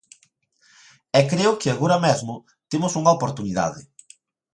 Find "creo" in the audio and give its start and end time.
1.31-1.53